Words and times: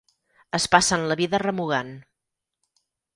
Es 0.57 0.63
passen 0.75 1.05
la 1.11 1.17
vida 1.19 1.41
remugant. 1.43 1.91